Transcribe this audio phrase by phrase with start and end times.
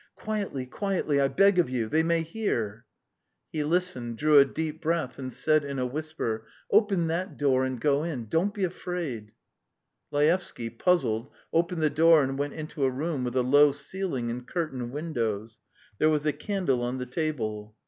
[0.15, 1.87] "Quietly, quietly, I beg you...
[1.87, 2.87] they may hear."
[3.53, 7.79] He listened, drew a deep breath and said in a whisper: "Open that door, and
[7.79, 8.25] go in...
[8.27, 9.31] don't be afraid."
[10.09, 14.47] Laevsky, puzzled, opened the door and went into a room with a low ceiling and
[14.47, 15.59] curtained windows.
[15.99, 17.75] There was a candle on the table.